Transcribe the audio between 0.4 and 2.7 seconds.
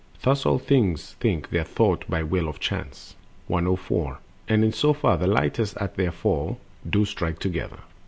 all things think their though[t] by will of